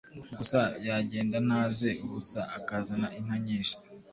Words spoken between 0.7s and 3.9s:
yagenda ntaze ubusa, akazana inka nyinshi;